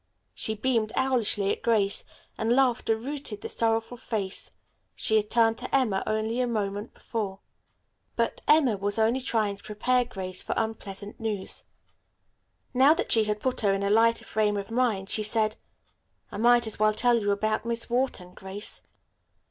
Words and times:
She 0.33 0.55
beamed 0.55 0.91
owlishly 0.95 1.51
at 1.51 1.61
Grace, 1.61 2.05
and 2.35 2.55
laughter 2.55 2.97
routed 2.97 3.41
the 3.41 3.49
sorrowful 3.49 3.97
face 3.97 4.49
she 4.95 5.15
had 5.15 5.29
turned 5.29 5.59
to 5.59 5.75
Emma 5.75 6.01
only 6.07 6.41
a 6.41 6.47
moment 6.47 6.95
before. 6.95 7.37
But 8.15 8.41
Emma 8.47 8.77
was 8.77 8.97
only 8.97 9.19
trying 9.19 9.57
to 9.57 9.63
prepare 9.63 10.03
Grace 10.05 10.41
for 10.41 10.55
unpleasant 10.57 11.19
news. 11.19 11.65
Now 12.73 12.95
that 12.95 13.11
she 13.11 13.25
had 13.25 13.39
put 13.39 13.61
her 13.61 13.75
in 13.75 13.83
a 13.83 13.91
lighter 13.91 14.25
frame 14.25 14.57
of 14.57 14.71
mind, 14.71 15.11
she 15.11 15.21
said: 15.21 15.55
"I 16.31 16.37
might 16.37 16.65
as 16.65 16.79
well 16.79 16.95
tell 16.95 17.19
you 17.21 17.29
about 17.29 17.63
Miss 17.63 17.87
Wharton, 17.87 18.31
Grace." 18.31 18.81